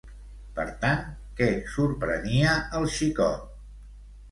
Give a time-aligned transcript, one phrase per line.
[0.53, 1.03] Per tant,
[1.41, 3.49] què sorprenia el xicot?